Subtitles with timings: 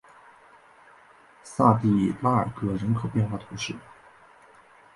[1.43, 3.75] 萨蒂拉尔格人口变化图示